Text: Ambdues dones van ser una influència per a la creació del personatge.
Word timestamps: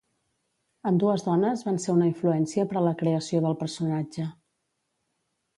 Ambdues 0.91 1.25
dones 1.27 1.61
van 1.67 1.77
ser 1.83 1.93
una 1.97 2.09
influència 2.13 2.67
per 2.71 2.79
a 2.81 2.85
la 2.87 2.97
creació 3.03 3.45
del 3.45 3.59
personatge. 3.63 4.27